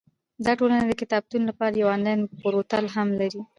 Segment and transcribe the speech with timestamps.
[0.45, 3.41] دا ټولنه د کتابتون لپاره یو انلاین پورتل هم لري.